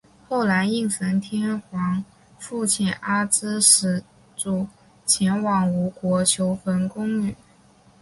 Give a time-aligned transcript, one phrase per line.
[0.27, 2.03] 后来应神天皇
[2.39, 4.03] 复遣阿知使
[4.35, 4.65] 主
[5.05, 7.35] 前往吴国求缝工女。